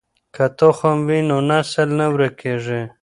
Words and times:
که 0.35 0.45
تخم 0.57 0.97
وي 1.07 1.19
نو 1.29 1.37
نسل 1.49 1.89
نه 1.99 2.05
ورکېږي. 2.13 2.81